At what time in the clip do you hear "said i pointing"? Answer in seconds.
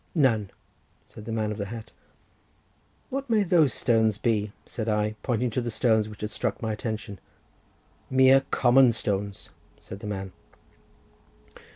4.65-5.51